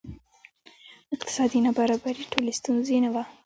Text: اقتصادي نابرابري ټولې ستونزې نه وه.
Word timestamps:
اقتصادي 1.15 1.59
نابرابري 1.65 2.25
ټولې 2.31 2.51
ستونزې 2.59 2.97
نه 3.03 3.09
وه. 3.13 3.23